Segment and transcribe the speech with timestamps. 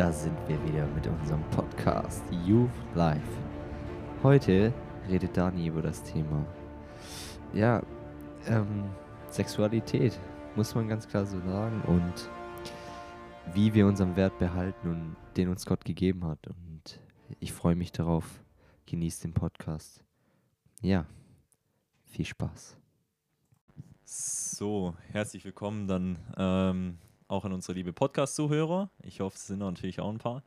[0.00, 3.20] da sind wir wieder mit unserem Podcast Youth Life.
[4.22, 4.72] Heute
[5.10, 6.46] redet Dani über das Thema.
[7.52, 7.82] Ja,
[8.46, 8.88] ähm,
[9.28, 10.18] Sexualität,
[10.56, 11.82] muss man ganz klar so sagen.
[11.82, 12.30] Und
[13.52, 16.46] wie wir unseren Wert behalten und den uns Gott gegeben hat.
[16.46, 16.98] Und
[17.38, 18.42] ich freue mich darauf.
[18.86, 20.02] Genießt den Podcast.
[20.80, 21.04] Ja,
[22.06, 22.74] viel Spaß.
[24.04, 26.98] So, herzlich willkommen dann ähm,
[27.30, 28.90] auch an unsere liebe Podcast-Zuhörer.
[29.04, 30.42] Ich hoffe, es sind natürlich auch ein paar.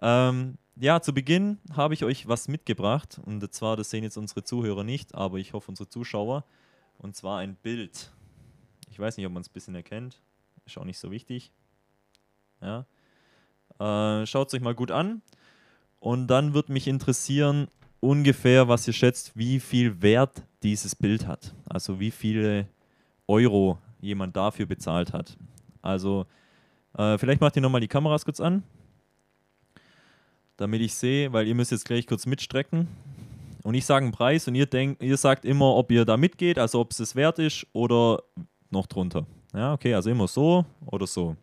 [0.00, 4.42] Ähm, ja, zu Beginn habe ich euch was mitgebracht und zwar, das sehen jetzt unsere
[4.42, 6.44] Zuhörer nicht, aber ich hoffe unsere Zuschauer.
[6.98, 8.12] Und zwar ein Bild.
[8.90, 10.20] Ich weiß nicht, ob man es ein bisschen erkennt.
[10.64, 11.52] Ist auch nicht so wichtig.
[12.62, 12.86] Ja.
[13.78, 15.22] Äh, Schaut es euch mal gut an.
[16.00, 17.68] Und dann wird mich interessieren,
[18.00, 21.54] ungefähr, was ihr schätzt, wie viel Wert dieses Bild hat.
[21.66, 22.68] Also wie viele
[23.26, 25.36] Euro jemand dafür bezahlt hat.
[25.84, 26.26] Also
[26.96, 28.62] äh, vielleicht macht ihr nochmal die Kameras kurz an,
[30.56, 32.88] damit ich sehe, weil ihr müsst jetzt gleich kurz mitstrecken.
[33.62, 36.58] Und ich sage einen Preis und ihr, denkt, ihr sagt immer, ob ihr da mitgeht,
[36.58, 38.22] also ob es es wert ist oder
[38.70, 39.26] noch drunter.
[39.52, 41.36] Ja, okay, also immer so oder so.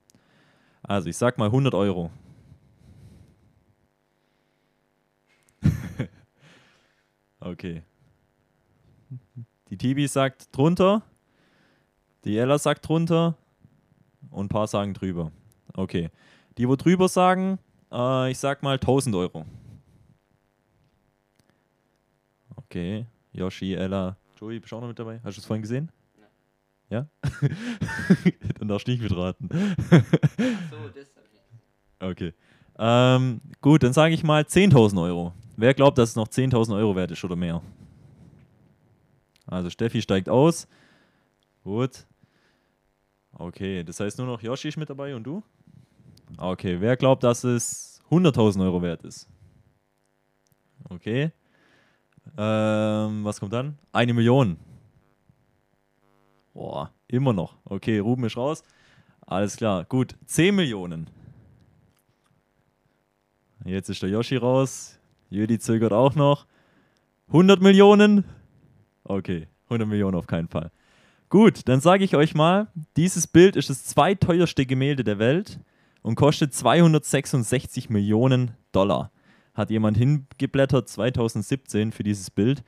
[0.82, 2.10] Also ich sag mal 100 Euro.
[7.40, 7.84] okay.
[9.70, 11.04] Die Tibi sagt drunter.
[12.26, 13.38] Die Ella sagt drunter.
[14.32, 15.32] Und ein paar sagen drüber.
[15.74, 16.10] Okay.
[16.58, 17.60] Die, wo drüber sagen,
[17.92, 19.46] äh, ich sag mal 1000 Euro.
[22.56, 23.06] Okay.
[23.34, 25.20] Yoshi, Ella, Joey, bist du auch noch mit dabei?
[25.24, 25.92] Hast du es vorhin gesehen?
[26.90, 27.08] Ja?
[28.60, 29.48] Dann darfst du nicht mitraten.
[30.72, 31.12] so, das
[32.00, 32.34] Okay.
[32.80, 35.34] Ähm, gut, dann sage ich mal 10.000 Euro.
[35.56, 37.62] Wer glaubt, dass es noch 10.000 Euro wert ist oder mehr?
[39.46, 40.68] Also Steffi steigt aus.
[41.64, 42.08] Gut.
[43.42, 45.42] Okay, das heißt nur noch Yoshi ist mit dabei und du?
[46.38, 49.28] Okay, wer glaubt, dass es 100.000 Euro wert ist?
[50.90, 51.32] Okay.
[52.38, 53.80] Ähm, was kommt dann?
[53.92, 54.58] Eine Million.
[56.54, 57.58] Boah, immer noch.
[57.66, 58.64] Okay, Ruben ist raus.
[59.22, 59.86] Alles klar.
[59.86, 61.10] Gut, 10 Millionen.
[63.66, 65.00] Jetzt ist der Yoshi raus.
[65.32, 66.46] Jödi zögert auch noch.
[67.30, 68.24] 100 Millionen.
[69.04, 70.70] Okay, 100 Millionen auf keinen Fall.
[71.32, 75.62] Gut, dann sage ich euch mal, dieses Bild ist das zweiteuerste Gemälde der Welt
[76.02, 79.14] und kostet 266 Millionen Dollar.
[79.54, 82.66] Hat jemand hingeblättert 2017 für dieses Bild.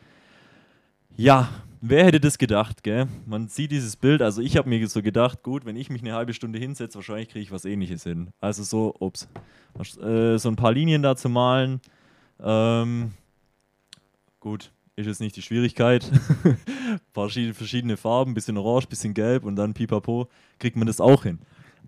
[1.17, 1.49] Ja,
[1.81, 3.09] wer hätte das gedacht, gell?
[3.25, 6.13] Man sieht dieses Bild, also ich habe mir so gedacht, gut, wenn ich mich eine
[6.13, 8.29] halbe Stunde hinsetze, wahrscheinlich kriege ich was ähnliches hin.
[8.39, 9.27] Also so, ups,
[10.01, 11.81] äh, so ein paar Linien da zu malen.
[12.39, 13.11] Ähm,
[14.39, 16.09] gut, ist jetzt nicht die Schwierigkeit.
[17.13, 20.27] verschiedene Farben, bisschen orange, bisschen gelb und dann pipapo,
[20.59, 21.39] kriegt man das auch hin.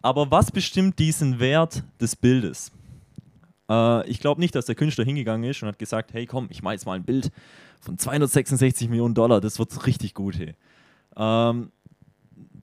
[0.02, 2.72] Aber was bestimmt diesen Wert des Bildes?
[3.70, 6.62] Äh, ich glaube nicht, dass der Künstler hingegangen ist und hat gesagt, hey komm, ich
[6.62, 7.32] mache jetzt mal ein Bild
[7.82, 10.38] von 266 Millionen Dollar, das wird richtig gut.
[10.38, 10.56] Hey.
[11.16, 11.72] Ähm,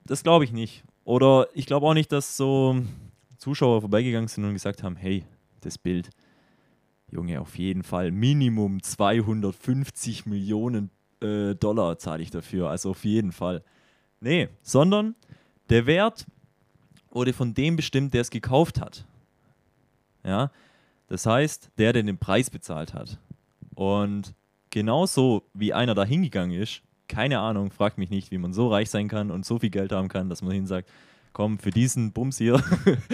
[0.05, 0.83] das glaube ich nicht.
[1.05, 2.81] Oder ich glaube auch nicht, dass so
[3.37, 5.25] Zuschauer vorbeigegangen sind und gesagt haben, hey,
[5.61, 6.09] das Bild,
[7.13, 10.89] Junge, auf jeden Fall Minimum 250 Millionen
[11.21, 12.69] äh, Dollar zahle ich dafür.
[12.69, 13.63] Also auf jeden Fall.
[14.19, 15.15] Nee, sondern
[15.69, 16.25] der Wert
[17.11, 19.05] wurde von dem bestimmt, der es gekauft hat.
[20.25, 20.51] Ja,
[21.07, 23.19] das heißt, der, der den Preis bezahlt hat.
[23.75, 24.33] Und
[24.71, 28.89] genauso wie einer da hingegangen ist, keine Ahnung, fragt mich nicht, wie man so reich
[28.89, 30.89] sein kann und so viel Geld haben kann, dass man hin sagt,
[31.33, 32.63] komm, für diesen Bums hier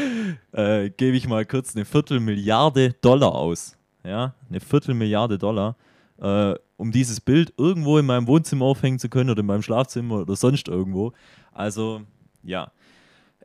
[0.53, 5.75] äh, gebe ich mal kurz eine Viertelmilliarde Dollar aus ja, eine Viertelmilliarde Dollar,
[6.19, 10.21] äh, um dieses Bild irgendwo in meinem Wohnzimmer aufhängen zu können oder in meinem Schlafzimmer
[10.21, 11.13] oder sonst irgendwo.
[11.51, 12.01] Also,
[12.43, 12.71] ja.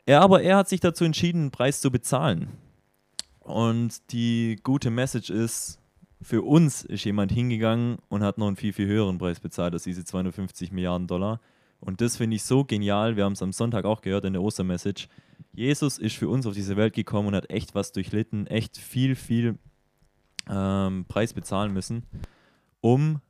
[0.06, 2.48] Er, aber er hat sich dazu entschieden, einen Preis zu bezahlen.
[3.40, 5.78] Und die gute Message ist,
[6.22, 9.82] für uns ist jemand hingegangen und hat noch einen viel, viel höheren Preis bezahlt als
[9.82, 11.40] diese 250 Milliarden Dollar.
[11.80, 13.16] Und das finde ich so genial.
[13.16, 15.08] Wir haben es am Sonntag auch gehört in der Ostermessage.
[15.52, 19.14] Jesus ist für uns auf diese Welt gekommen und hat echt was durchlitten, echt viel,
[19.14, 19.58] viel
[20.48, 22.04] ähm, Preis bezahlen müssen,
[22.80, 23.20] um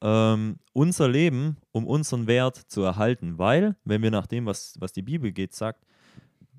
[0.00, 3.38] ähm, unser Leben, um unseren Wert zu erhalten.
[3.38, 5.84] Weil, wenn wir nach dem, was, was die Bibel geht, sagt,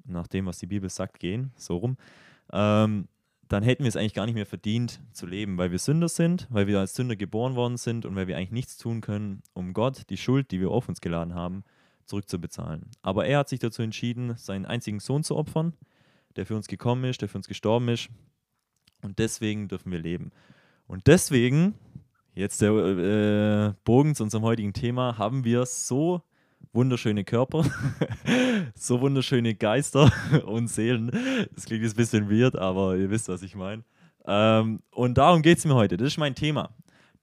[0.06, 1.98] nach dem, was die Bibel sagt, gehen, so rum,
[2.52, 3.08] ähm,
[3.48, 6.48] dann hätten wir es eigentlich gar nicht mehr verdient zu leben, weil wir Sünder sind,
[6.52, 9.74] weil wir als Sünder geboren worden sind und weil wir eigentlich nichts tun können, um
[9.74, 11.64] Gott die Schuld, die wir auf uns geladen haben,
[12.06, 12.92] zurückzubezahlen.
[13.02, 15.74] Aber er hat sich dazu entschieden, seinen einzigen Sohn zu opfern,
[16.36, 18.10] der für uns gekommen ist, der für uns gestorben ist,
[19.02, 20.32] und deswegen dürfen wir leben.
[20.88, 21.76] Und deswegen,
[22.34, 26.22] jetzt der äh, Bogen zu unserem heutigen Thema, haben wir so
[26.74, 27.66] wunderschöne Körper,
[28.76, 30.12] so wunderschöne Geister
[30.46, 31.12] und Seelen.
[31.54, 33.84] Das klingt jetzt ein bisschen weird, aber ihr wisst, was ich meine.
[34.26, 35.98] Ähm, und darum geht es mir heute.
[35.98, 36.72] Das ist mein Thema.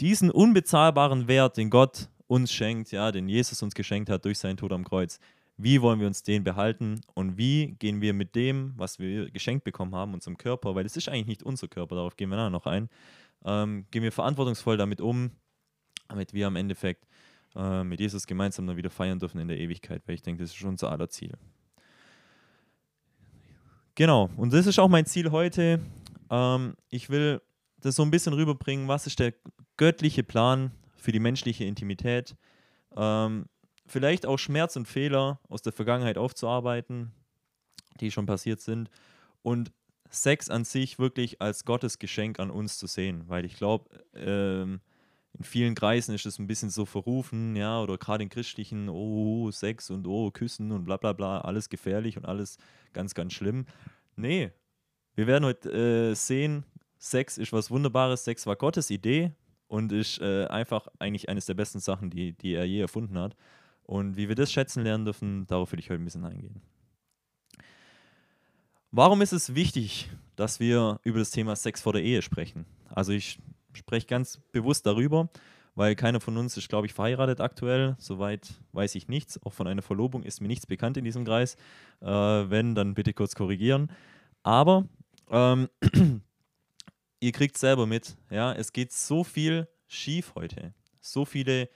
[0.00, 4.56] Diesen unbezahlbaren Wert, den Gott uns schenkt, ja, den Jesus uns geschenkt hat durch seinen
[4.56, 5.20] Tod am Kreuz.
[5.58, 9.64] Wie wollen wir uns den behalten und wie gehen wir mit dem, was wir geschenkt
[9.64, 12.50] bekommen haben, unserem Körper, weil es ist eigentlich nicht unser Körper, darauf gehen wir nachher
[12.50, 12.90] noch ein,
[13.44, 15.30] ähm, gehen wir verantwortungsvoll damit um,
[16.08, 17.06] damit wir am Endeffekt
[17.54, 20.50] äh, mit Jesus gemeinsam dann wieder feiern dürfen in der Ewigkeit, weil ich denke, das
[20.50, 21.32] ist schon unser aller Ziel.
[23.94, 25.80] Genau, und das ist auch mein Ziel heute.
[26.28, 27.40] Ähm, ich will
[27.80, 29.32] das so ein bisschen rüberbringen, was ist der
[29.78, 32.36] göttliche Plan für die menschliche Intimität.
[32.94, 33.46] Ähm,
[33.86, 37.12] vielleicht auch Schmerz und Fehler aus der Vergangenheit aufzuarbeiten,
[38.00, 38.90] die schon passiert sind.
[39.42, 39.72] Und
[40.10, 44.80] Sex an sich wirklich als Gottes Geschenk an uns zu sehen, weil ich glaube, ähm,
[45.38, 49.50] in vielen Kreisen ist es ein bisschen so verrufen, ja, oder gerade in christlichen, oh,
[49.50, 52.56] Sex und oh, Küssen und bla bla bla, alles gefährlich und alles
[52.92, 53.66] ganz, ganz schlimm.
[54.16, 54.50] Nee,
[55.14, 56.64] wir werden heute äh, sehen,
[56.98, 59.32] Sex ist was Wunderbares, Sex war Gottes Idee
[59.68, 63.36] und ist äh, einfach eigentlich eines der besten Sachen, die, die er je erfunden hat.
[63.86, 66.60] Und wie wir das schätzen lernen dürfen, darauf will ich heute ein bisschen eingehen.
[68.90, 72.66] Warum ist es wichtig, dass wir über das Thema Sex vor der Ehe sprechen?
[72.88, 73.38] Also ich
[73.74, 75.28] spreche ganz bewusst darüber,
[75.76, 77.94] weil keiner von uns ist, glaube ich, verheiratet aktuell.
[77.98, 79.40] Soweit weiß ich nichts.
[79.44, 81.56] Auch von einer Verlobung ist mir nichts bekannt in diesem Kreis.
[82.00, 83.92] Äh, wenn, dann bitte kurz korrigieren.
[84.42, 84.88] Aber
[85.30, 85.68] ähm,
[87.20, 90.74] ihr kriegt selber mit, ja, es geht so viel schief heute.
[91.00, 91.68] So viele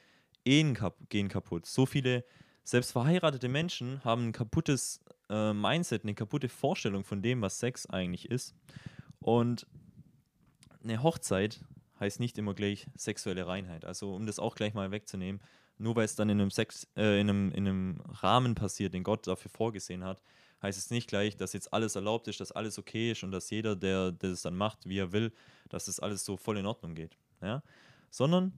[0.44, 1.66] Ehen kap gehen kaputt.
[1.66, 2.24] So viele
[2.64, 7.86] selbst verheiratete Menschen haben ein kaputtes äh, Mindset, eine kaputte Vorstellung von dem, was Sex
[7.86, 8.54] eigentlich ist.
[9.18, 9.66] Und
[10.82, 11.60] eine Hochzeit
[11.98, 13.84] heißt nicht immer gleich sexuelle Reinheit.
[13.84, 15.40] Also um das auch gleich mal wegzunehmen,
[15.78, 19.02] nur weil es dann in einem, Sex, äh, in, einem, in einem Rahmen passiert, den
[19.02, 20.22] Gott dafür vorgesehen hat,
[20.62, 23.48] heißt es nicht gleich, dass jetzt alles erlaubt ist, dass alles okay ist und dass
[23.50, 25.32] jeder, der, der das dann macht, wie er will,
[25.68, 27.16] dass das alles so voll in Ordnung geht.
[27.40, 27.62] Ja?
[28.10, 28.52] Sondern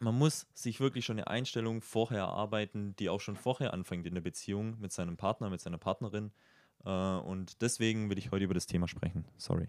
[0.00, 4.14] man muss sich wirklich schon eine Einstellung vorher erarbeiten, die auch schon vorher anfängt in
[4.14, 6.30] der Beziehung mit seinem Partner, mit seiner Partnerin.
[6.84, 9.24] Äh, und deswegen will ich heute über das Thema sprechen.
[9.36, 9.68] Sorry.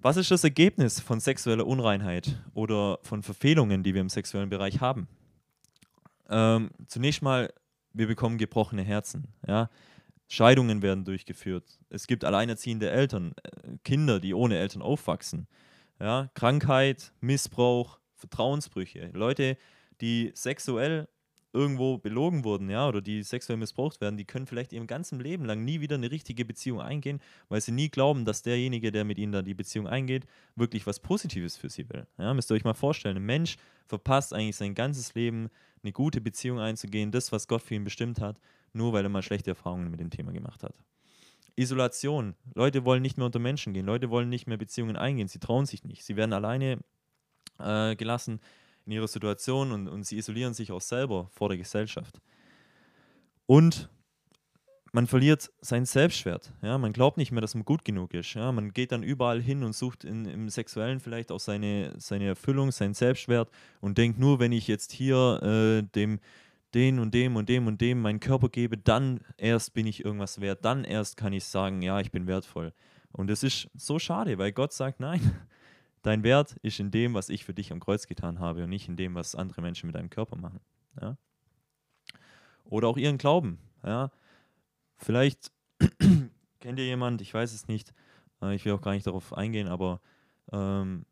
[0.00, 4.80] Was ist das Ergebnis von sexueller Unreinheit oder von Verfehlungen, die wir im sexuellen Bereich
[4.80, 5.08] haben?
[6.28, 7.52] Ähm, zunächst mal,
[7.92, 9.28] wir bekommen gebrochene Herzen.
[9.46, 9.70] Ja?
[10.28, 11.64] Scheidungen werden durchgeführt.
[11.90, 15.48] Es gibt alleinerziehende Eltern, äh, Kinder, die ohne Eltern aufwachsen.
[16.00, 16.30] Ja?
[16.34, 19.10] Krankheit, Missbrauch, Vertrauensbrüche.
[19.12, 19.56] Leute,
[20.00, 21.08] die sexuell
[21.52, 25.44] irgendwo belogen wurden, ja, oder die sexuell missbraucht werden, die können vielleicht ihrem ganzen Leben
[25.44, 29.18] lang nie wieder eine richtige Beziehung eingehen, weil sie nie glauben, dass derjenige, der mit
[29.18, 32.06] ihnen da die Beziehung eingeht, wirklich was Positives für sie will.
[32.18, 33.56] Ja, müsst ihr euch mal vorstellen, ein Mensch
[33.86, 35.48] verpasst eigentlich sein ganzes Leben,
[35.82, 38.38] eine gute Beziehung einzugehen, das, was Gott für ihn bestimmt hat,
[38.72, 40.74] nur weil er mal schlechte Erfahrungen mit dem Thema gemacht hat.
[41.58, 42.34] Isolation.
[42.54, 43.86] Leute wollen nicht mehr unter Menschen gehen.
[43.86, 45.28] Leute wollen nicht mehr Beziehungen eingehen.
[45.28, 46.04] Sie trauen sich nicht.
[46.04, 46.78] Sie werden alleine
[47.58, 48.40] äh, gelassen
[48.86, 52.20] in ihrer Situation und, und sie isolieren sich auch selber vor der Gesellschaft.
[53.46, 53.88] Und
[54.92, 56.52] man verliert seinen Selbstwert.
[56.62, 56.78] Ja?
[56.78, 58.34] Man glaubt nicht mehr, dass man gut genug ist.
[58.34, 58.50] Ja?
[58.52, 62.72] Man geht dann überall hin und sucht in, im Sexuellen vielleicht auch seine, seine Erfüllung,
[62.72, 63.50] seinen Selbstwert
[63.80, 66.20] und denkt nur, wenn ich jetzt hier äh, dem,
[66.74, 70.40] den und dem und dem und dem meinen Körper gebe, dann erst bin ich irgendwas
[70.40, 72.72] wert, dann erst kann ich sagen, ja, ich bin wertvoll.
[73.12, 75.20] Und es ist so schade, weil Gott sagt, nein,
[76.02, 78.88] Dein Wert ist in dem, was ich für dich am Kreuz getan habe und nicht
[78.88, 80.60] in dem, was andere Menschen mit deinem Körper machen.
[81.00, 81.16] Ja?
[82.64, 83.58] Oder auch ihren Glauben.
[83.84, 84.10] Ja?
[84.96, 85.50] Vielleicht
[86.60, 87.92] kennt ihr jemand, ich weiß es nicht,
[88.40, 90.00] äh, ich will auch gar nicht darauf eingehen, aber
[90.52, 91.04] ähm,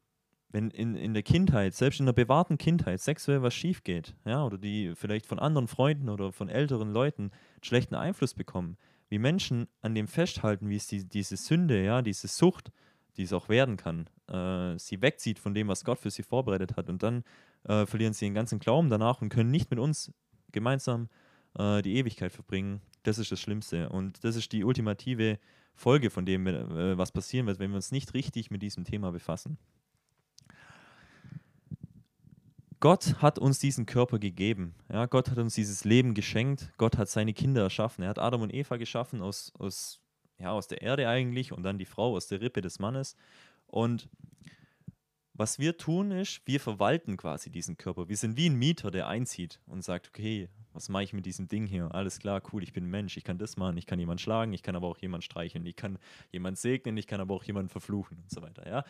[0.57, 4.43] wenn in, in der Kindheit, selbst in der bewahrten Kindheit, sexuell was schief geht, ja,
[4.43, 8.79] oder die vielleicht von anderen Freunden oder von älteren Leuten schlechten Einfluss bekommen,
[9.11, 12.73] wie Menschen an dem festhalten, wie es die, diese Sünde, ja, diese Sucht,
[13.19, 16.79] die es auch werden kann, äh, sie wegzieht von dem, was Gott für sie vorbereitet
[16.79, 16.89] hat.
[16.89, 17.23] Und dann
[17.65, 20.11] äh, verlieren sie den ganzen Glauben danach und können nicht mit uns
[20.53, 21.11] gemeinsam
[21.59, 22.81] äh, die Ewigkeit verbringen.
[23.03, 23.91] Das ist das Schlimmste.
[23.91, 25.39] Und das ist die ultimative
[25.75, 29.13] Folge von dem, äh, was passieren wird, wenn wir uns nicht richtig mit diesem Thema
[29.13, 29.59] befassen.
[32.81, 34.75] Gott hat uns diesen Körper gegeben.
[34.93, 36.73] Ja, Gott hat uns dieses Leben geschenkt.
[36.77, 38.05] Gott hat seine Kinder erschaffen.
[38.05, 40.01] Er hat Adam und Eva geschaffen aus, aus
[40.39, 43.17] ja, aus der Erde eigentlich und dann die Frau aus der Rippe des Mannes.
[43.67, 44.09] Und
[45.33, 48.09] was wir tun ist, wir verwalten quasi diesen Körper.
[48.09, 51.49] Wir sind wie ein Mieter, der einzieht und sagt, okay, was mache ich mit diesem
[51.49, 51.93] Ding hier?
[51.95, 54.53] Alles klar, cool, ich bin ein Mensch, ich kann das machen, ich kann jemanden schlagen,
[54.53, 55.99] ich kann aber auch jemanden streicheln, ich kann
[56.31, 58.69] jemanden segnen, ich kann aber auch jemanden verfluchen und so weiter.
[58.69, 58.85] Ja?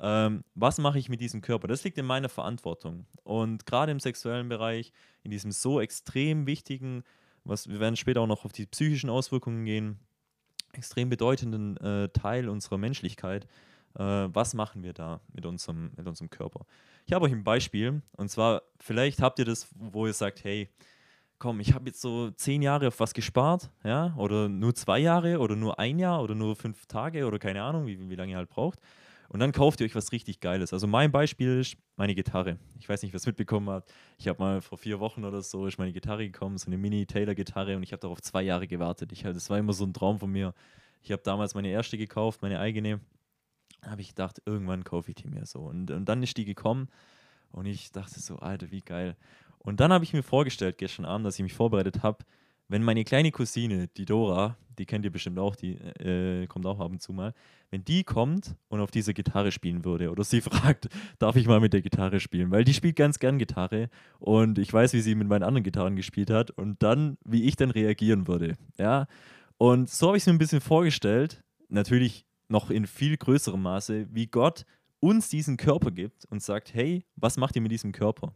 [0.00, 1.66] Ähm, was mache ich mit diesem Körper?
[1.66, 3.06] Das liegt in meiner Verantwortung.
[3.24, 4.92] Und gerade im sexuellen Bereich,
[5.24, 7.02] in diesem so extrem wichtigen,
[7.44, 9.98] was wir werden später auch noch auf die psychischen Auswirkungen gehen,
[10.72, 13.48] extrem bedeutenden äh, Teil unserer Menschlichkeit,
[13.94, 16.66] äh, was machen wir da mit unserem, mit unserem Körper?
[17.04, 20.68] Ich habe euch ein Beispiel, und zwar, vielleicht habt ihr das, wo ihr sagt, hey,
[21.42, 25.40] komm, ich habe jetzt so zehn Jahre auf was gespart, ja, oder nur zwei Jahre
[25.40, 28.36] oder nur ein Jahr oder nur fünf Tage oder keine Ahnung, wie, wie lange ihr
[28.36, 28.78] halt braucht.
[29.28, 30.72] Und dann kauft ihr euch was richtig Geiles.
[30.72, 32.58] Also mein Beispiel ist meine Gitarre.
[32.78, 33.92] Ich weiß nicht, wer es mitbekommen hat.
[34.18, 37.74] Ich habe mal vor vier Wochen oder so ist meine Gitarre gekommen, so eine Mini-Taylor-Gitarre
[37.74, 39.10] und ich habe darauf zwei Jahre gewartet.
[39.10, 40.54] Ich, das war immer so ein Traum von mir.
[41.02, 43.00] Ich habe damals meine erste gekauft, meine eigene.
[43.84, 45.58] habe ich gedacht, irgendwann kaufe ich die mir so.
[45.58, 46.88] Und, und dann ist die gekommen
[47.50, 49.16] und ich dachte so, Alter, wie geil.
[49.64, 52.24] Und dann habe ich mir vorgestellt gestern Abend, dass ich mich vorbereitet habe,
[52.68, 56.80] wenn meine kleine Cousine, die Dora, die kennt ihr bestimmt auch, die äh, kommt auch
[56.80, 57.34] ab und zu mal,
[57.70, 60.88] wenn die kommt und auf dieser Gitarre spielen würde oder sie fragt,
[61.18, 64.72] darf ich mal mit der Gitarre spielen, weil die spielt ganz gern Gitarre und ich
[64.72, 68.26] weiß, wie sie mit meinen anderen Gitarren gespielt hat und dann, wie ich dann reagieren
[68.26, 69.06] würde, ja.
[69.58, 74.06] Und so habe ich es mir ein bisschen vorgestellt, natürlich noch in viel größerem Maße,
[74.10, 74.64] wie Gott
[74.98, 78.34] uns diesen Körper gibt und sagt, hey, was macht ihr mit diesem Körper?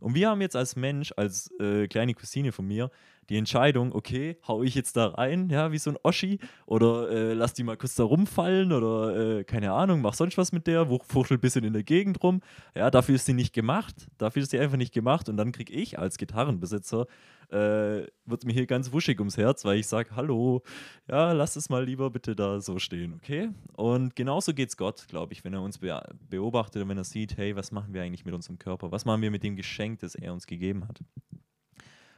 [0.00, 2.90] Und wir haben jetzt als Mensch, als äh, kleine Cousine von mir,
[3.28, 7.32] die Entscheidung, okay, hau ich jetzt da rein, ja, wie so ein Oschi, oder äh,
[7.34, 10.86] lass die mal kurz da rumfallen, oder äh, keine Ahnung, mach sonst was mit der,
[10.86, 12.40] fuchtel ein bisschen in der Gegend rum.
[12.74, 15.28] Ja, dafür ist sie nicht gemacht, dafür ist sie einfach nicht gemacht.
[15.28, 17.06] Und dann kriege ich als Gitarrenbesitzer
[17.50, 20.62] äh, wird mir hier ganz wuschig ums Herz, weil ich sage, hallo,
[21.08, 23.50] ja, lass es mal lieber bitte da so stehen, okay?
[23.74, 27.04] Und genauso geht es Gott, glaube ich, wenn er uns be beobachtet und wenn er
[27.04, 28.92] sieht, hey, was machen wir eigentlich mit unserem Körper?
[28.92, 31.00] Was machen wir mit dem Geschenk, das er uns gegeben hat?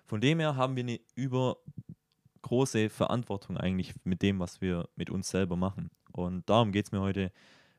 [0.06, 5.30] Von dem her haben wir eine übergroße Verantwortung eigentlich mit dem, was wir mit uns
[5.30, 5.90] selber machen.
[6.10, 7.30] Und darum geht es mir heute,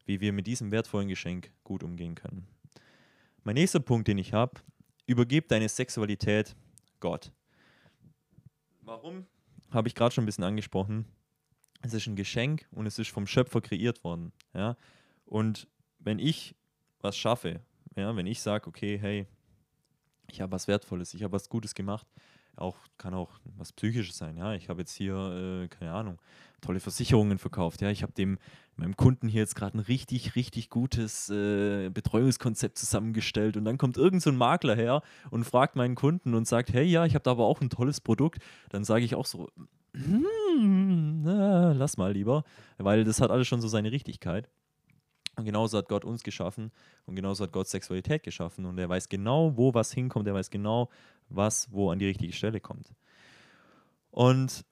[0.05, 2.47] wie wir mit diesem wertvollen Geschenk gut umgehen können.
[3.43, 4.61] Mein nächster Punkt, den ich habe,
[5.07, 6.55] übergib deine Sexualität
[7.01, 7.33] Gott.
[8.91, 9.25] Warum?
[9.71, 11.05] Habe ich gerade schon ein bisschen angesprochen.
[11.81, 14.33] Es ist ein Geschenk und es ist vom Schöpfer kreiert worden.
[14.53, 14.75] Ja?
[15.23, 15.69] Und
[15.99, 16.55] wenn ich
[16.99, 17.61] was schaffe,
[17.95, 19.27] ja, wenn ich sage, okay, hey,
[20.29, 22.05] ich habe was Wertvolles, ich habe was Gutes gemacht,
[22.57, 24.35] auch kann auch was Psychisches sein.
[24.35, 26.21] Ja, ich habe jetzt hier, äh, keine Ahnung,
[26.61, 27.81] tolle Versicherungen verkauft.
[27.81, 28.37] Ja, ich habe dem
[28.77, 33.97] meinem Kunden hier jetzt gerade ein richtig, richtig gutes äh, Betreuungskonzept zusammengestellt und dann kommt
[33.97, 37.23] irgend so ein Makler her und fragt meinen Kunden und sagt, hey, ja, ich habe
[37.23, 38.41] da aber auch ein tolles Produkt.
[38.69, 39.49] Dann sage ich auch so,
[39.93, 42.43] hm, na, lass mal lieber,
[42.77, 44.49] weil das hat alles schon so seine Richtigkeit.
[45.37, 46.71] Und genauso hat Gott uns geschaffen
[47.05, 50.49] und genauso hat Gott Sexualität geschaffen und er weiß genau, wo was hinkommt, er weiß
[50.49, 50.89] genau,
[51.29, 52.93] was wo an die richtige Stelle kommt.
[54.11, 54.65] Und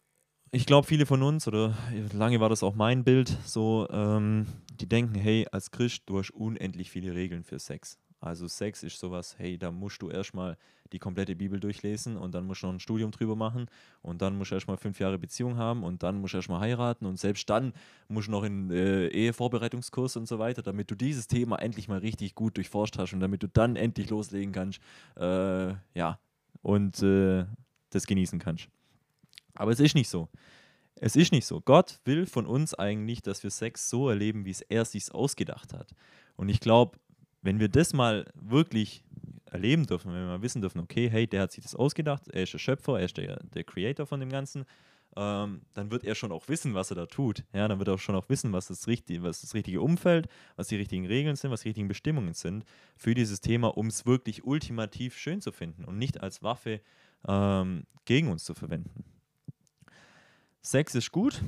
[0.52, 1.74] ich glaube, viele von uns, oder
[2.14, 4.48] lange war das auch mein Bild, so, ähm,
[4.80, 8.00] die denken, hey, als Christ, du hast unendlich viele Regeln für Sex.
[8.22, 10.58] Also Sex ist sowas, hey, da musst du erstmal
[10.92, 13.68] die komplette Bibel durchlesen und dann musst du noch ein Studium drüber machen
[14.02, 17.06] und dann musst du erstmal fünf Jahre Beziehung haben und dann musst du erstmal heiraten
[17.06, 17.74] und selbst dann
[18.08, 22.00] musst du noch in äh, Ehevorbereitungskurs und so weiter, damit du dieses Thema endlich mal
[22.00, 24.82] richtig gut durchforscht hast und damit du dann endlich loslegen kannst,
[25.16, 26.20] äh, ja,
[26.62, 27.46] und äh,
[27.92, 28.68] das genießen kannst.
[29.60, 30.30] Aber es ist nicht so.
[30.96, 31.60] Es ist nicht so.
[31.62, 35.74] Gott will von uns eigentlich, dass wir Sex so erleben, wie es er sich ausgedacht
[35.74, 35.94] hat.
[36.38, 36.98] Und ich glaube,
[37.42, 39.04] wenn wir das mal wirklich
[39.52, 42.44] erleben dürfen, wenn wir mal wissen dürfen, okay, hey, der hat sich das ausgedacht, er
[42.44, 44.66] ist der Schöpfer, er ist der, der Creator von dem Ganzen,
[45.18, 47.44] ähm, dann wird er schon auch wissen, was er da tut.
[47.54, 50.30] Ja, dann wird er auch schon auch wissen, was das, richtige, was das richtige Umfeld,
[50.56, 52.64] was die richtigen Regeln sind, was die richtigen Bestimmungen sind
[52.96, 56.80] für dieses Thema, um es wirklich ultimativ schön zu finden und nicht als Waffe
[57.28, 59.04] ähm, gegen uns zu verwenden.
[60.62, 61.42] Sex ist gut,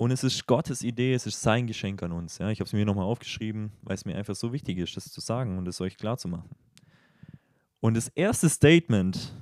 [0.00, 2.38] und es ist Gottes Idee, es ist sein Geschenk an uns.
[2.38, 2.48] Ja?
[2.48, 5.20] Ich habe es mir nochmal aufgeschrieben, weil es mir einfach so wichtig ist, das zu
[5.20, 6.48] sagen und es euch klar zu machen.
[7.80, 9.34] Und das erste Statement,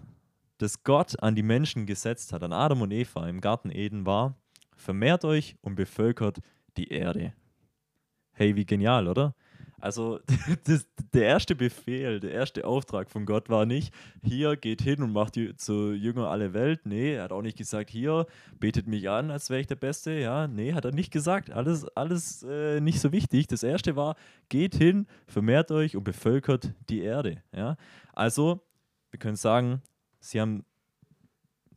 [0.59, 4.35] das Gott an die Menschen gesetzt hat, an Adam und Eva im Garten Eden, war:
[4.77, 6.39] Vermehrt euch und bevölkert
[6.77, 7.35] die Erde.
[8.33, 9.37] Hey, wie genial, oder?
[9.81, 10.21] Also
[10.65, 15.13] das, der erste Befehl, der erste Auftrag von Gott war nicht, hier geht hin und
[15.13, 16.85] macht die, zu Jünger alle Welt.
[16.85, 18.27] Nee, er hat auch nicht gesagt, hier
[18.59, 20.13] betet mich an, als wäre ich der Beste.
[20.13, 21.51] Ja, nee, hat er nicht gesagt.
[21.51, 23.47] Alles, alles äh, nicht so wichtig.
[23.47, 24.17] Das erste war,
[24.49, 27.43] geht hin, vermehrt euch und bevölkert die Erde.
[27.55, 27.77] Ja,
[28.13, 28.61] also
[29.11, 29.83] wir können sagen,
[30.21, 30.65] sie haben,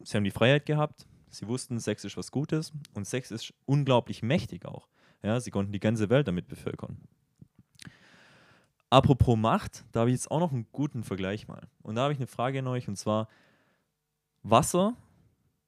[0.03, 1.07] sie haben die Freiheit gehabt.
[1.29, 4.89] Sie wussten, Sex ist was Gutes und Sex ist unglaublich mächtig auch.
[5.23, 6.97] Ja, sie konnten die ganze Welt damit bevölkern.
[8.91, 11.67] Apropos Macht, da habe ich jetzt auch noch einen guten Vergleich mal.
[11.81, 13.27] Und da habe ich eine Frage an euch und zwar:
[14.43, 14.95] Wasser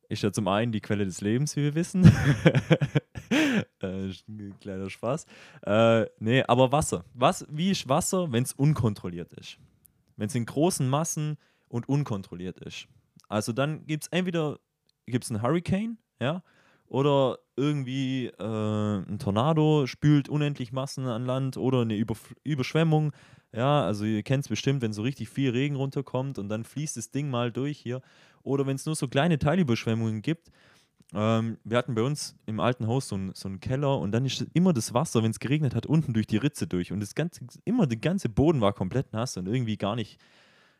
[0.10, 2.06] ist ja zum einen die Quelle des Lebens, wie wir wissen.
[3.80, 4.14] äh,
[4.60, 5.26] kleiner Spaß.
[5.64, 7.06] Äh, nee, aber Wasser.
[7.14, 9.58] Was, wie ist Wasser, wenn es unkontrolliert ist?
[10.16, 11.38] Wenn es in großen Massen
[11.68, 12.88] und unkontrolliert ist.
[13.28, 14.60] Also dann gibt es entweder
[15.06, 16.44] gibt's einen Hurricane, ja,
[16.94, 23.14] oder irgendwie äh, ein Tornado spült unendlich Massen an Land oder eine Überf Überschwemmung.
[23.52, 26.96] Ja, also ihr kennt es bestimmt, wenn so richtig viel Regen runterkommt und dann fließt
[26.96, 28.04] das Ding mal durch hier.
[28.44, 30.52] Oder wenn es nur so kleine Teilüberschwemmungen gibt.
[31.16, 34.24] Ähm, wir hatten bei uns im alten Haus so, ein, so einen Keller und dann
[34.26, 36.92] ist immer das Wasser, wenn es geregnet hat, unten durch die Ritze durch.
[36.92, 40.20] Und das ganze, immer der ganze Boden war komplett nass und irgendwie gar nicht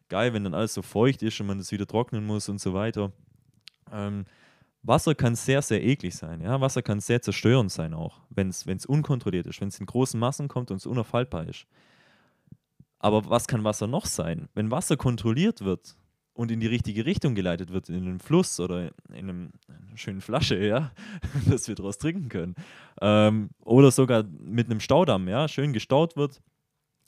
[0.10, 2.76] geil, wenn dann alles so feucht ist und man das wieder trocknen muss und so
[2.76, 3.12] weiter.
[3.92, 4.26] Ähm,
[4.84, 6.42] Wasser kann sehr, sehr eklig sein.
[6.42, 6.60] Ja?
[6.60, 10.48] Wasser kann sehr zerstörend sein auch, wenn es unkontrolliert ist, wenn es in großen Massen
[10.50, 11.66] kommt und es unaufhaltbar ist.
[13.00, 14.50] Aber was kann Wasser noch sein?
[14.54, 15.96] Wenn Wasser kontrolliert wird
[16.34, 20.22] und in die richtige Richtung geleitet wird, in einen Fluss oder in einem, einer schönen
[20.22, 20.92] Flasche, ja,
[21.50, 22.56] dass wir daraus trinken können,
[23.02, 26.42] ähm, oder sogar mit einem Staudamm, ja, schön gestaut wird,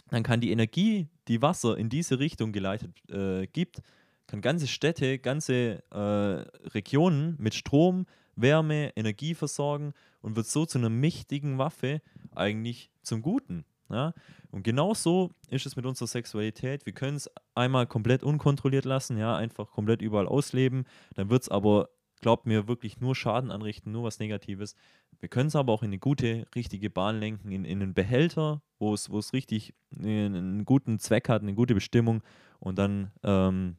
[0.09, 3.81] dann kann die Energie, die Wasser in diese Richtung geleitet äh, gibt,
[4.27, 8.05] kann ganze Städte, ganze äh, Regionen mit Strom,
[8.35, 12.01] Wärme, Energie versorgen und wird so zu einer mächtigen Waffe
[12.33, 13.65] eigentlich zum Guten.
[13.89, 14.13] Ja?
[14.51, 16.85] Und genau so ist es mit unserer Sexualität.
[16.85, 20.85] Wir können es einmal komplett unkontrolliert lassen, ja, einfach komplett überall ausleben.
[21.15, 21.89] Dann wird es aber,
[22.21, 24.75] glaubt mir, wirklich nur Schaden anrichten, nur was Negatives.
[25.19, 28.61] Wir können es aber auch in eine gute, richtige Bahn lenken, in, in einen Behälter,
[28.79, 32.21] wo es richtig einen, einen guten Zweck hat, eine gute Bestimmung.
[32.59, 33.77] Und dann ähm,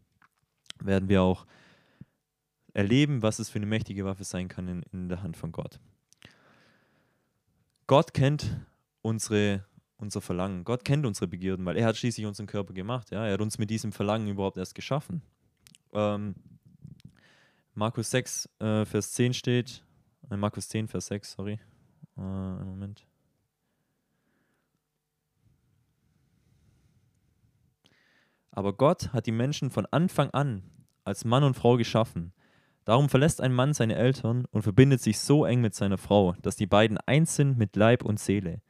[0.81, 1.47] werden wir auch
[2.73, 5.81] erleben, was es für eine mächtige Waffe sein kann in, in der Hand von Gott.
[7.87, 8.59] Gott kennt
[9.03, 9.65] unsere,
[9.97, 10.65] unser Verlangen.
[10.65, 13.11] Gott kennt unsere Begierden, weil er hat schließlich unseren Körper gemacht.
[13.11, 13.27] Ja?
[13.27, 15.23] Er hat uns mit diesem Verlangen überhaupt erst geschaffen.
[15.93, 16.35] Ähm,
[17.75, 19.85] Markus 6, äh, Vers 10 steht,
[20.31, 21.61] äh, Markus 10, Vers 6, sorry.
[22.17, 23.07] Äh, Moment.
[28.57, 30.63] Aber Gott hat die Menschen von Anfang an
[31.05, 32.33] als Mann und Frau geschaffen.
[32.87, 36.57] Darum verlässt ein Mann seine Eltern und verbindet sich so eng mit seiner Frau, dass
[36.57, 38.63] die beiden eins sind mit Leib und Seele.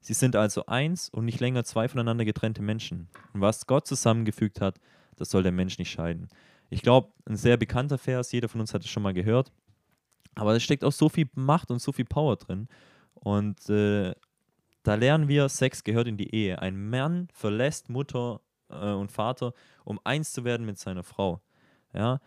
[0.00, 3.10] Sie sind also eins und nicht länger zwei voneinander getrennte Menschen.
[3.34, 4.80] Und was Gott zusammengefügt hat,
[5.16, 6.28] das soll der Mensch nicht scheiden.
[6.70, 9.52] Ich glaube, ein sehr bekannter Vers, jeder von uns hat es schon mal gehört.
[10.36, 12.66] Aber es steckt auch so viel Macht und so viel Power drin.
[13.12, 14.14] Und äh,
[14.84, 16.62] da lernen wir, Sex gehört in die Ehe.
[16.62, 18.40] Ein Mann verlässt Mutter
[18.74, 19.52] äh, und Vater,
[19.84, 21.40] um eins zu werden mit seiner Frau.
[21.92, 22.20] Ja?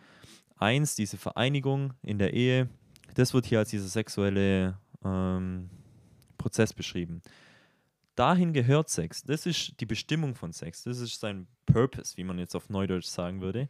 [0.58, 2.70] Eins, diese Vereinigung in der Ehe,
[3.14, 5.70] das wird hier als dieser sexuelle ähm,
[6.38, 7.22] Prozess beschrieben.
[8.16, 9.24] Dahin gehört Sex.
[9.24, 10.84] Das ist die Bestimmung von Sex.
[10.84, 13.68] Das ist sein Purpose, wie man jetzt auf Neudeutsch sagen würde.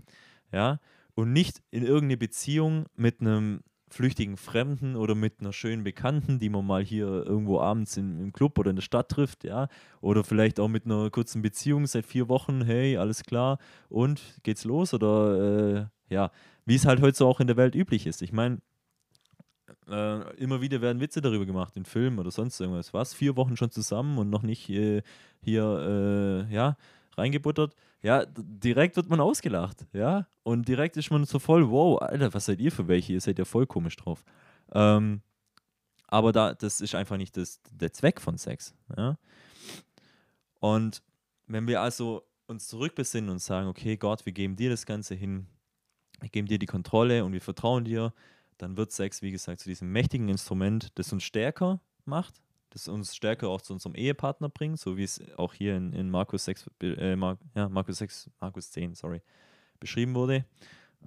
[0.51, 0.79] Ja?
[1.15, 6.49] Und nicht in irgendeine Beziehung mit einem flüchtigen Fremden oder mit einer schönen Bekannten, die
[6.49, 9.67] man mal hier irgendwo abends in, im Club oder in der Stadt trifft, ja,
[10.01, 14.65] oder vielleicht auch mit einer kurzen Beziehung seit vier Wochen, hey, alles klar, und geht's
[14.65, 14.93] los?
[14.93, 16.31] Oder äh, ja,
[16.65, 18.21] wie es halt heute so auch in der Welt üblich ist.
[18.21, 18.59] Ich meine,
[19.89, 22.93] äh, immer wieder werden Witze darüber gemacht in Filmen oder sonst irgendwas.
[22.93, 23.13] Was?
[23.13, 25.01] Vier Wochen schon zusammen und noch nicht äh,
[25.41, 26.75] hier, äh, ja,
[27.17, 32.33] reingebuttert, ja, direkt wird man ausgelacht, ja, und direkt ist man so voll, wow, Alter,
[32.33, 33.13] was seid ihr für welche?
[33.13, 34.23] Ihr seid ja voll komisch drauf.
[34.71, 35.21] Ähm,
[36.07, 39.17] aber da, das ist einfach nicht das, der Zweck von Sex, ja.
[40.59, 41.03] Und
[41.47, 45.47] wenn wir also uns zurückbesinnen und sagen, okay, Gott, wir geben dir das Ganze hin,
[46.19, 48.13] wir geben dir die Kontrolle und wir vertrauen dir,
[48.57, 53.15] dann wird Sex, wie gesagt, zu diesem mächtigen Instrument, das uns stärker macht, das uns
[53.15, 56.69] stärker auch zu unserem Ehepartner bringt, so wie es auch hier in, in Markus 6,
[56.81, 59.21] äh, Mar ja, Markus 6, Markus 10, sorry,
[59.79, 60.45] beschrieben wurde.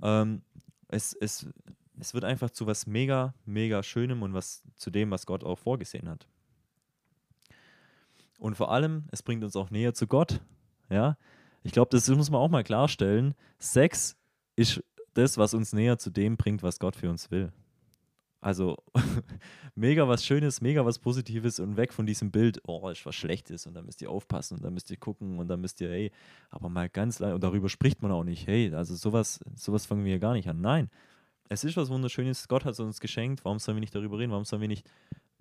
[0.03, 0.43] Ähm,
[0.89, 1.47] es, es,
[1.99, 5.59] es wird einfach zu was mega, mega Schönem und was zu dem, was Gott auch
[5.59, 6.27] vorgesehen hat.
[8.39, 10.41] Und vor allem, es bringt uns auch näher zu Gott.
[10.89, 11.19] Ja,
[11.63, 13.35] ich glaube, das muss man auch mal klarstellen.
[13.59, 14.17] Sex
[14.57, 14.83] ist
[15.15, 17.53] das, was uns näher zu dem bringt, was Gott für uns will.
[18.41, 18.77] Also
[19.75, 23.67] mega was Schönes, mega was Positives und weg von diesem Bild, oh, ist was Schlechtes
[23.67, 26.11] und da müsst ihr aufpassen und da müsst ihr gucken und da müsst ihr, hey,
[26.49, 30.05] aber mal ganz leicht, und darüber spricht man auch nicht, hey, also sowas, sowas fangen
[30.05, 30.61] wir gar nicht an.
[30.61, 30.91] Nein,
[31.51, 34.31] es ist was Wunderschönes, Gott hat es uns geschenkt, warum sollen wir nicht darüber reden,
[34.31, 34.89] warum sollen wir nicht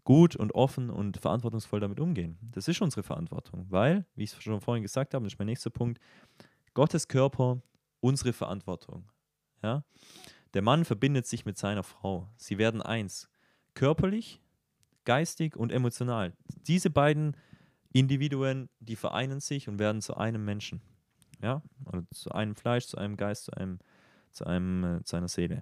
[0.03, 2.37] gut und offen und verantwortungsvoll damit umgehen?
[2.41, 5.45] Das ist unsere Verantwortung, weil, wie ich es schon vorhin gesagt habe, das ist mein
[5.45, 6.01] nächster Punkt,
[6.73, 7.61] Gottes Körper,
[8.01, 9.09] unsere Verantwortung.
[9.63, 9.83] Ja?
[10.53, 12.29] Der Mann verbindet sich mit seiner Frau.
[12.37, 13.29] Sie werden eins.
[13.75, 14.41] Körperlich,
[15.05, 16.33] geistig und emotional.
[16.67, 17.37] Diese beiden
[17.93, 20.81] Individuen, die vereinen sich und werden zu einem Menschen.
[21.41, 23.79] Ja, oder zu einem Fleisch, zu einem Geist, zu einem,
[24.31, 25.61] zu einem, äh, zu einer Seele.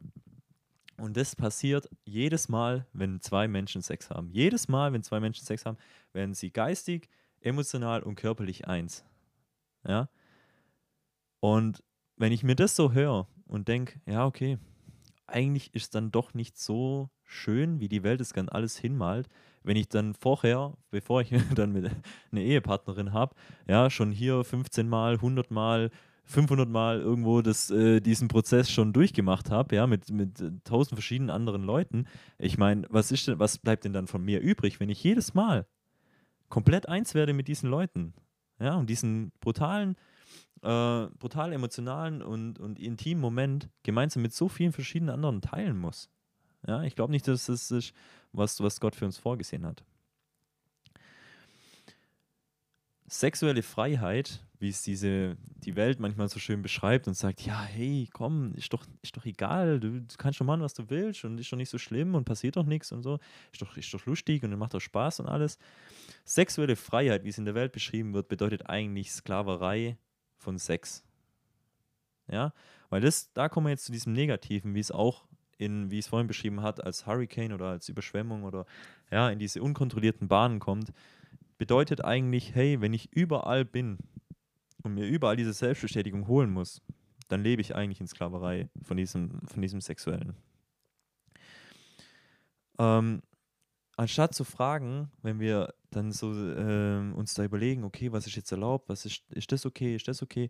[0.97, 4.31] Und das passiert jedes Mal, wenn zwei Menschen Sex haben.
[4.31, 5.77] Jedes Mal, wenn zwei Menschen Sex haben,
[6.11, 9.05] werden sie geistig, emotional und körperlich eins.
[9.87, 10.09] Ja.
[11.39, 11.83] Und
[12.15, 14.57] wenn ich mir das so höre und denke, ja, okay,
[15.27, 19.27] eigentlich ist es dann doch nicht so schön, wie die Welt es ganz alles hinmalt,
[19.63, 21.91] wenn ich dann vorher, bevor ich dann mit
[22.31, 23.35] eine Ehepartnerin habe,
[23.67, 25.91] ja, schon hier 15 Mal, 100 Mal,
[26.25, 30.95] 500 Mal irgendwo das, äh, diesen Prozess schon durchgemacht habe, ja, mit, mit äh, tausend
[30.95, 32.05] verschiedenen anderen Leuten.
[32.37, 35.33] Ich meine, was ist denn, was bleibt denn dann von mir übrig, wenn ich jedes
[35.33, 35.67] Mal
[36.49, 38.13] komplett eins werde mit diesen Leuten?
[38.59, 39.95] Ja, und diesen brutalen,
[40.61, 46.09] äh, brutal emotionalen und, und intimen Moment gemeinsam mit so vielen verschiedenen anderen teilen muss.
[46.65, 47.93] Ja, ich glaube nicht, dass das ist,
[48.31, 49.83] was, was Gott für uns vorgesehen hat.
[53.09, 58.09] Sexuelle Freiheit, wie es diese, die Welt manchmal so schön beschreibt und sagt, ja, hey,
[58.11, 61.37] komm, ist doch, ist doch egal, du, du kannst schon machen, was du willst und
[61.39, 63.19] ist doch nicht so schlimm und passiert doch nichts und so,
[63.53, 65.57] ist doch, ist doch lustig und macht doch Spaß und alles.
[66.25, 69.97] Sexuelle Freiheit, wie es in der Welt beschrieben wird, bedeutet eigentlich Sklaverei
[70.37, 71.03] von Sex.
[72.29, 72.53] Ja,
[72.89, 76.07] weil das, da kommen wir jetzt zu diesem Negativen, wie es auch in, wie es
[76.07, 78.65] vorhin beschrieben hat, als Hurricane oder als Überschwemmung oder
[79.11, 80.91] ja, in diese unkontrollierten Bahnen kommt,
[81.57, 83.97] bedeutet eigentlich, hey, wenn ich überall bin
[84.83, 86.81] und mir überall diese Selbstbestätigung holen muss,
[87.27, 90.35] dann lebe ich eigentlich in Sklaverei von diesem, von diesem Sexuellen.
[92.79, 93.21] Ähm,
[93.97, 98.51] anstatt zu fragen, wenn wir dann so äh, uns da überlegen, okay, was ist jetzt
[98.51, 100.49] erlaubt, was ist, ist das okay, ist das okay,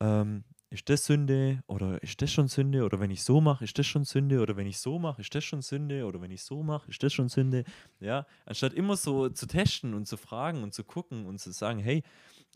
[0.00, 3.78] ähm, ist das Sünde oder ist das schon Sünde oder wenn ich so mache, ist
[3.78, 6.42] das schon Sünde oder wenn ich so mache, ist das schon Sünde oder wenn ich
[6.42, 7.64] so mache, ist das schon Sünde.
[8.00, 11.78] Ja, anstatt immer so zu testen und zu fragen und zu gucken und zu sagen,
[11.78, 12.02] hey,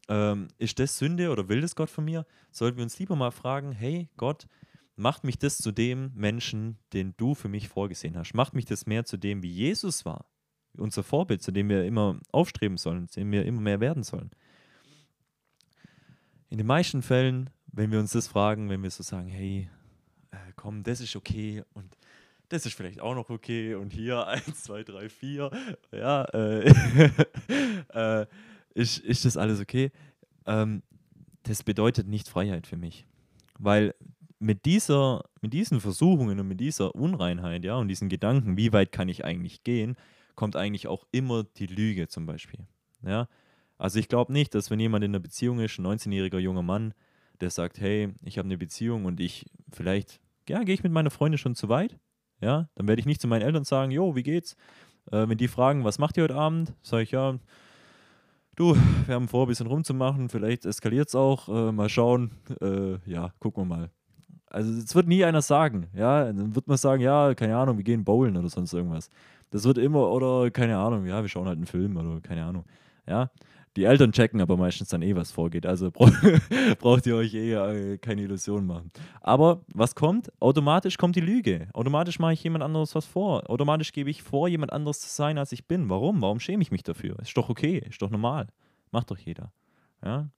[0.08, 3.30] ähm, ist das Sünde oder will das Gott von mir, sollten wir uns lieber mal
[3.30, 4.48] fragen, hey Gott,
[4.98, 8.34] macht mich das zu dem Menschen, den du für mich vorgesehen hast?
[8.34, 10.26] Macht mich das mehr zu dem, wie Jesus war?
[10.76, 14.30] Unser Vorbild, zu dem wir immer aufstreben sollen, zu dem wir immer mehr werden sollen.
[16.50, 19.68] In den meisten Fällen wenn wir uns das fragen, wenn wir so sagen, hey,
[20.30, 21.96] äh, komm, das ist okay und
[22.48, 25.50] das ist vielleicht auch noch okay und hier 1, 2, 3, 4,
[25.92, 26.72] ja, äh,
[28.22, 28.26] äh,
[28.74, 29.92] ist, ist das alles okay?
[30.46, 30.82] Ähm,
[31.42, 33.06] das bedeutet nicht Freiheit für mich,
[33.58, 33.94] weil
[34.38, 38.92] mit dieser, mit diesen Versuchungen und mit dieser Unreinheit, ja, und diesen Gedanken, wie weit
[38.92, 39.96] kann ich eigentlich gehen,
[40.34, 42.60] kommt eigentlich auch immer die Lüge zum Beispiel,
[43.02, 43.28] ja.
[43.78, 46.94] Also ich glaube nicht, dass wenn jemand in einer Beziehung ist, ein 19-jähriger junger Mann,
[47.40, 51.10] der sagt, hey, ich habe eine Beziehung und ich vielleicht, ja, gehe ich mit meiner
[51.10, 51.96] Freundin schon zu weit,
[52.40, 54.56] ja, dann werde ich nicht zu meinen Eltern sagen, jo, wie geht's?
[55.10, 57.38] Äh, wenn die fragen, was macht ihr heute Abend, sage ich, ja,
[58.56, 62.98] du, wir haben vor, ein bisschen rumzumachen, vielleicht eskaliert es auch, äh, mal schauen, äh,
[63.10, 63.90] ja, gucken wir mal.
[64.50, 67.84] Also es wird nie einer sagen, ja, dann wird man sagen, ja, keine Ahnung, wir
[67.84, 69.10] gehen bowlen oder sonst irgendwas.
[69.50, 72.64] Das wird immer, oder keine Ahnung, ja, wir schauen halt einen Film oder keine Ahnung,
[73.06, 73.30] ja.
[73.76, 75.64] Die Eltern checken aber meistens dann eh, was vorgeht.
[75.64, 75.92] Also
[76.80, 78.90] braucht ihr euch eh äh, keine Illusionen machen.
[79.20, 80.32] Aber was kommt?
[80.40, 81.68] Automatisch kommt die Lüge.
[81.74, 83.48] Automatisch mache ich jemand anderes was vor.
[83.48, 85.88] Automatisch gebe ich vor, jemand anderes zu sein, als ich bin.
[85.88, 86.20] Warum?
[86.22, 87.20] Warum schäme ich mich dafür?
[87.20, 88.48] Ist doch okay, ist doch normal.
[88.90, 89.52] Macht doch jeder.
[90.04, 90.28] Ja?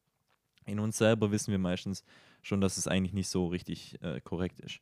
[0.66, 2.04] In uns selber wissen wir meistens
[2.42, 4.80] schon, dass es eigentlich nicht so richtig äh, korrekt ist.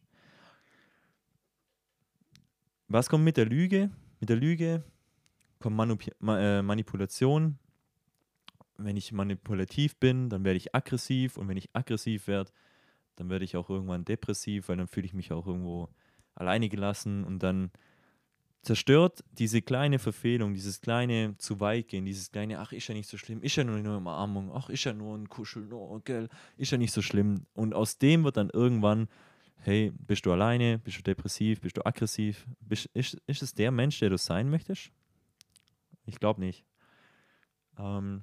[2.89, 3.91] Was kommt mit der Lüge?
[4.21, 4.83] Mit der Lüge
[5.59, 7.59] kommt Manip Ma äh, Manipulation,
[8.79, 12.51] wenn ich manipulativ bin, dann werde ich aggressiv und wenn ich aggressiv werde,
[13.17, 15.89] dann werde ich auch irgendwann depressiv, weil dann fühle ich mich auch irgendwo
[16.35, 17.73] alleine gelassen und dann
[18.63, 23.09] zerstört diese kleine Verfehlung, dieses kleine zu weit gehen, dieses kleine, ach, ist ja nicht
[23.09, 26.29] so schlimm, ist ja nur eine Umarmung, ach, ist ja nur ein Kuschel, oh, gell,
[26.57, 27.47] ist ja nicht so schlimm.
[27.55, 29.09] Und aus dem wird dann irgendwann,
[29.57, 33.71] hey, bist du alleine, bist du depressiv, bist du aggressiv, bist, ist, ist es der
[33.71, 34.91] Mensch, der du sein möchtest?
[36.05, 36.65] Ich glaube nicht.
[37.79, 38.23] Ähm,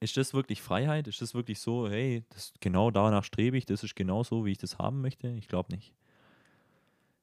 [0.00, 1.08] ist das wirklich Freiheit?
[1.08, 4.52] Ist das wirklich so, hey, das, genau danach strebe ich, das ist genau so, wie
[4.52, 5.28] ich das haben möchte?
[5.28, 5.94] Ich glaube nicht.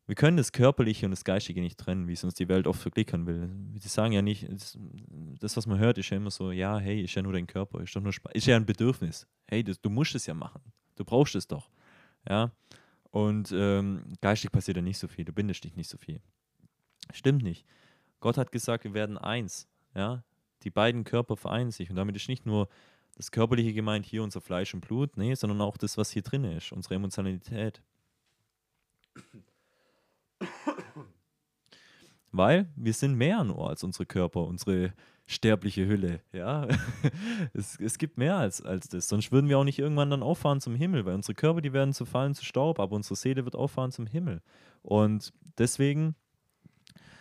[0.06, 2.82] Wir können das Körperliche und das Geistige nicht trennen, wie es uns die Welt oft
[2.82, 3.50] verklickern will.
[3.80, 4.48] Sie sagen ja nicht,
[5.40, 7.82] das, was man hört, ist ja immer so, ja, hey, ist ja nur dein Körper,
[7.82, 9.28] ist doch nur Spaß, ist ja ein Bedürfnis.
[9.48, 10.62] Hey, das, du musst es ja machen.
[10.96, 11.70] Du brauchst es doch.
[12.28, 12.52] Ja.
[13.12, 16.20] Und ähm, geistig passiert ja nicht so viel, du bindest dich nicht so viel.
[17.14, 17.66] Stimmt nicht.
[18.20, 19.68] Gott hat gesagt, wir werden eins.
[19.96, 20.24] Ja,
[20.64, 21.90] die beiden Körper vereinen sich.
[21.90, 22.68] Und damit ist nicht nur
[23.16, 26.44] das Körperliche gemeint, hier unser Fleisch und Blut, nee, sondern auch das, was hier drin
[26.44, 27.82] ist, unsere Emotionalität.
[32.34, 34.94] Weil wir sind mehr nur als unsere Körper, unsere
[35.26, 36.22] sterbliche Hülle.
[36.34, 36.68] Ja,
[37.54, 39.08] es, es gibt mehr als, als das.
[39.08, 41.94] Sonst würden wir auch nicht irgendwann dann auffahren zum Himmel, weil unsere Körper, die werden
[41.94, 44.42] zu fallen zu Staub, aber unsere Seele wird auffahren zum Himmel.
[44.82, 46.16] Und deswegen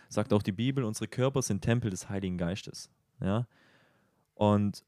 [0.09, 2.90] sagt auch die Bibel, unsere Körper sind Tempel des Heiligen Geistes.
[3.20, 3.46] Ja,
[4.35, 4.83] und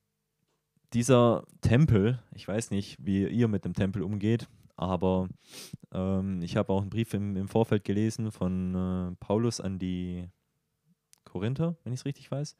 [0.94, 5.28] dieser Tempel, ich weiß nicht, wie ihr mit dem Tempel umgeht, aber
[5.92, 10.28] ähm, ich habe auch einen Brief im, im Vorfeld gelesen von äh, Paulus an die
[11.24, 12.56] Korinther, wenn ich es richtig weiß.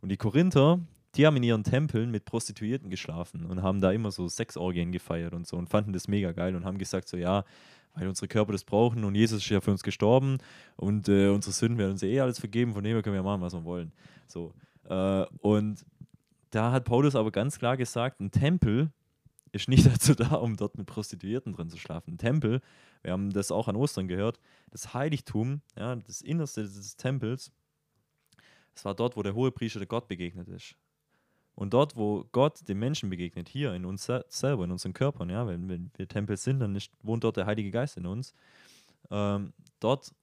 [0.00, 0.80] Und die Korinther,
[1.14, 5.34] die haben in ihren Tempeln mit Prostituierten geschlafen und haben da immer so Sexorgien gefeiert
[5.34, 7.44] und so und fanden das mega geil und haben gesagt, so ja,
[7.94, 10.38] weil unsere Körper das brauchen und Jesus ist ja für uns gestorben
[10.76, 13.42] und äh, unsere Sünden werden uns eh alles vergeben, von dem her können wir machen,
[13.42, 13.92] was wir wollen.
[14.26, 14.52] So.
[14.88, 15.84] Äh, und
[16.50, 18.90] da hat Paulus aber ganz klar gesagt, ein Tempel
[19.52, 22.14] ist nicht dazu da, um dort mit Prostituierten drin zu schlafen.
[22.14, 22.60] Ein Tempel,
[23.02, 27.52] wir haben das auch an Ostern gehört, das Heiligtum, ja, das Innerste des Tempels,
[28.74, 30.76] es war dort, wo der Hohepriester der Gott begegnet ist.
[31.54, 35.46] Und dort, wo Gott dem Menschen begegnet, hier in uns selber, in unseren Körpern, ja,
[35.46, 38.32] wenn, wenn wir Tempel sind, dann ist, wohnt dort der Heilige Geist in uns.
[39.10, 40.14] Ähm, dort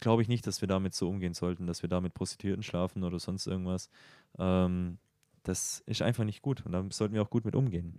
[0.00, 3.04] glaube ich nicht, dass wir damit so umgehen sollten, dass wir da mit Prostituierten schlafen
[3.04, 3.88] oder sonst irgendwas.
[4.38, 4.98] Ähm,
[5.48, 7.98] das ist einfach nicht gut und da sollten wir auch gut mit umgehen.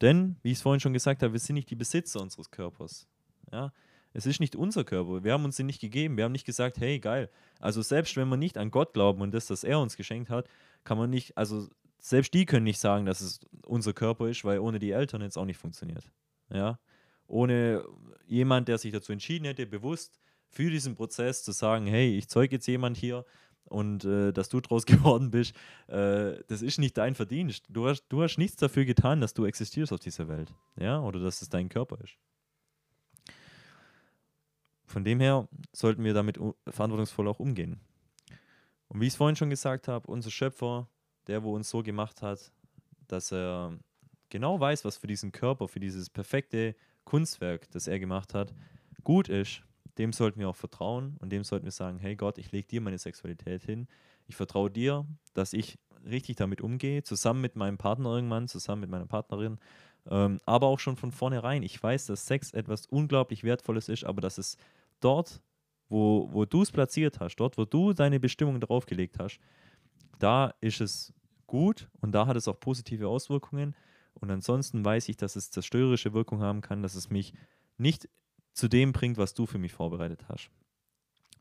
[0.00, 3.06] Denn, wie ich es vorhin schon gesagt habe, wir sind nicht die Besitzer unseres Körpers.
[3.52, 3.72] Ja?
[4.12, 5.24] Es ist nicht unser Körper.
[5.24, 6.16] Wir haben uns den nicht gegeben.
[6.16, 7.30] Wir haben nicht gesagt, hey, geil.
[7.60, 10.48] Also selbst wenn wir nicht an Gott glauben und das, das er uns geschenkt hat,
[10.84, 14.60] kann man nicht, also selbst die können nicht sagen, dass es unser Körper ist, weil
[14.60, 16.10] ohne die Eltern jetzt auch nicht funktioniert.
[16.52, 16.78] Ja?
[17.26, 17.84] Ohne
[18.26, 22.56] jemand, der sich dazu entschieden hätte, bewusst für diesen Prozess zu sagen, hey, ich zeuge
[22.56, 23.24] jetzt jemand hier
[23.68, 25.54] und äh, dass du draus geworden bist,
[25.88, 27.66] äh, das ist nicht dein Verdienst.
[27.68, 30.52] Du hast, du hast nichts dafür getan, dass du existierst auf dieser Welt.
[30.76, 32.16] Ja, oder dass es dein Körper ist.
[34.86, 37.78] Von dem her sollten wir damit verantwortungsvoll auch umgehen.
[38.88, 40.88] Und wie ich es vorhin schon gesagt habe, unser Schöpfer,
[41.26, 42.50] der, wo uns so gemacht hat,
[43.06, 43.78] dass er
[44.30, 48.54] genau weiß, was für diesen Körper, für dieses perfekte Kunstwerk, das er gemacht hat,
[49.04, 49.62] gut ist,
[49.98, 52.80] dem sollten wir auch vertrauen und dem sollten wir sagen, hey Gott, ich lege dir
[52.80, 53.88] meine Sexualität hin.
[54.26, 58.90] Ich vertraue dir, dass ich richtig damit umgehe, zusammen mit meinem Partner irgendwann, zusammen mit
[58.90, 59.58] meiner Partnerin,
[60.08, 61.62] ähm, aber auch schon von vornherein.
[61.62, 64.56] Ich weiß, dass Sex etwas unglaublich Wertvolles ist, aber dass es
[65.00, 65.42] dort,
[65.88, 69.40] wo, wo du es platziert hast, dort, wo du deine Bestimmung draufgelegt hast,
[70.18, 71.12] da ist es
[71.46, 73.74] gut und da hat es auch positive Auswirkungen.
[74.14, 77.32] Und ansonsten weiß ich, dass es zerstörerische Wirkung haben kann, dass es mich
[77.78, 78.08] nicht
[78.58, 80.50] zu dem bringt, was du für mich vorbereitet hast.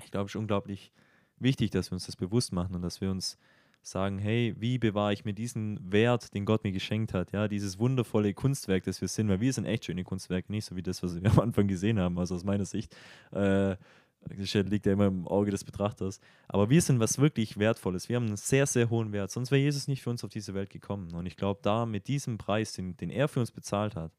[0.04, 0.92] Ich glaube, es ist unglaublich
[1.40, 3.38] wichtig, dass wir uns das bewusst machen und dass wir uns
[3.82, 7.80] sagen, hey, wie bewahre ich mir diesen Wert, den Gott mir geschenkt hat, ja, dieses
[7.80, 11.02] wundervolle Kunstwerk, das wir sind, weil wir sind echt schöne Kunstwerke, nicht so wie das,
[11.02, 12.96] was wir am Anfang gesehen haben, also aus meiner Sicht,
[13.32, 13.76] äh,
[14.30, 18.28] liegt ja immer im Auge des Betrachters, aber wir sind was wirklich Wertvolles, wir haben
[18.28, 21.14] einen sehr, sehr hohen Wert, sonst wäre Jesus nicht für uns auf diese Welt gekommen.
[21.14, 24.12] Und ich glaube, da mit diesem Preis, den, den er für uns bezahlt hat,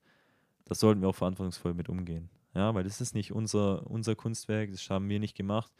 [0.65, 4.73] das sollten wir auch verantwortungsvoll mit umgehen, ja, weil das ist nicht unser, unser Kunstwerk,
[4.73, 5.73] das haben wir nicht gemacht,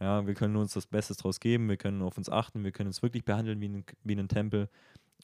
[0.00, 2.88] ja, wir können uns das Beste draus geben, wir können auf uns achten, wir können
[2.88, 4.68] uns wirklich behandeln wie ein, wie ein Tempel.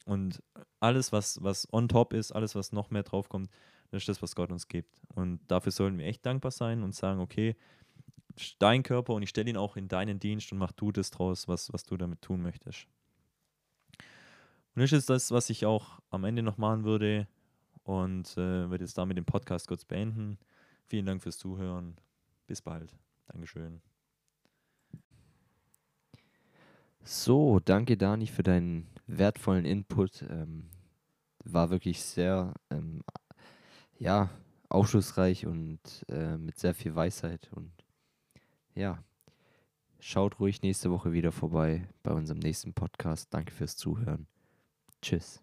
[0.05, 0.41] Und
[0.79, 3.49] alles, was, was on top ist, alles, was noch mehr draufkommt,
[3.91, 5.01] das ist das, was Gott uns gibt.
[5.13, 7.57] Und dafür sollten wir echt dankbar sein und sagen, okay,
[8.57, 11.49] dein Körper und ich stelle ihn auch in deinen Dienst und mach du das draus,
[11.49, 12.87] was, was du damit tun möchtest.
[14.73, 17.27] Und das ist das, was ich auch am Ende noch machen würde
[17.83, 20.37] und äh, werde jetzt damit den Podcast kurz beenden.
[20.91, 21.95] Vielen Dank fürs Zuhören.
[22.47, 22.93] Bis bald.
[23.27, 23.81] Dankeschön.
[27.01, 30.23] So, danke Dani für deinen wertvollen Input.
[30.23, 30.69] Ähm,
[31.45, 33.03] war wirklich sehr, ähm,
[33.99, 34.31] ja,
[34.67, 37.49] aufschlussreich und äh, mit sehr viel Weisheit.
[37.53, 37.71] Und
[38.75, 39.01] ja,
[40.01, 43.33] schaut ruhig nächste Woche wieder vorbei bei unserem nächsten Podcast.
[43.33, 44.27] Danke fürs Zuhören.
[45.01, 45.41] Tschüss.